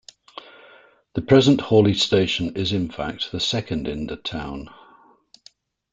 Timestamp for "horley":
1.61-1.93